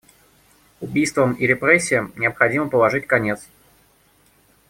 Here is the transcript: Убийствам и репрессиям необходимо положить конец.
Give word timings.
Убийствам 0.79 1.33
и 1.33 1.45
репрессиям 1.45 2.11
необходимо 2.15 2.69
положить 2.69 3.05
конец. 3.05 3.47